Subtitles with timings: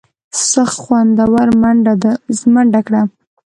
[0.49, 1.29] سخوندر
[2.45, 3.01] منډه کړه.